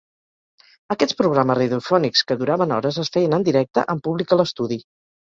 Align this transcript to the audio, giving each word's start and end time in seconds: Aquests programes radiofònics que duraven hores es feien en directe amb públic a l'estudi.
Aquests 0.93 1.17
programes 1.19 1.59
radiofònics 1.59 2.23
que 2.31 2.37
duraven 2.39 2.73
hores 2.79 2.97
es 3.05 3.13
feien 3.17 3.37
en 3.39 3.45
directe 3.51 3.85
amb 3.97 4.05
públic 4.09 4.35
a 4.35 4.41
l'estudi. 4.41 4.81